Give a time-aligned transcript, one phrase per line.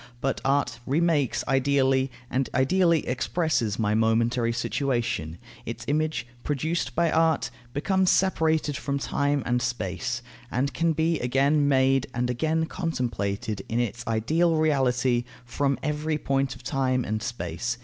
[0.19, 5.37] But art remakes ideally, and ideally expresses my momentary situation.
[5.63, 11.67] Its image, produced by art, becomes separated from time and space, and can be again
[11.67, 17.77] made and again contemplated in its ideal reality from every point of time and space.